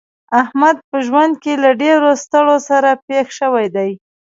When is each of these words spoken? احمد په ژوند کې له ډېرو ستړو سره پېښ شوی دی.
احمد 0.41 0.77
په 0.89 0.97
ژوند 1.07 1.33
کې 1.43 1.53
له 1.63 1.71
ډېرو 1.81 2.09
ستړو 2.23 2.55
سره 2.69 2.89
پېښ 3.07 3.25
شوی 3.39 3.67
دی. 3.75 3.91